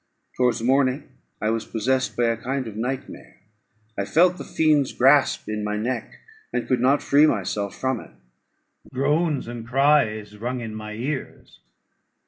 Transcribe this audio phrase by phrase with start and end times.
[0.35, 1.07] Towards morning
[1.39, 3.39] I was possessed by a kind of night mare;
[3.95, 6.15] I felt the fiend's grasp in my neck,
[6.51, 8.11] and could not free myself from it;
[8.91, 11.59] groans and cries rung in my ears.